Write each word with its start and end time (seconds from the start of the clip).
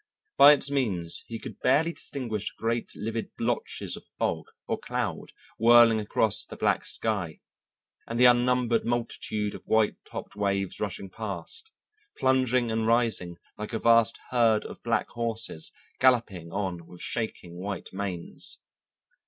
By 0.35 0.53
its 0.53 0.71
means 0.71 1.23
he 1.27 1.37
could 1.37 1.59
barely 1.59 1.93
distinguish 1.93 2.49
great, 2.55 2.89
livid 2.95 3.35
blotches 3.37 3.95
of 3.95 4.03
fog 4.03 4.47
or 4.65 4.79
cloud 4.79 5.31
whirling 5.59 5.99
across 5.99 6.43
the 6.43 6.57
black 6.57 6.87
sky, 6.87 7.39
and 8.07 8.19
the 8.19 8.25
unnumbered 8.25 8.83
multitude 8.83 9.53
of 9.53 9.63
white 9.67 10.03
topped 10.03 10.35
waves 10.35 10.79
rushing 10.79 11.11
past, 11.11 11.69
plunging 12.17 12.71
and 12.71 12.87
rising 12.87 13.37
like 13.59 13.73
a 13.73 13.77
vast 13.79 14.17
herd 14.31 14.65
of 14.65 14.81
black 14.81 15.07
horses 15.09 15.71
galloping 15.99 16.51
on 16.51 16.87
with 16.87 16.99
shaking 16.99 17.53
white 17.59 17.89
manes. 17.93 18.59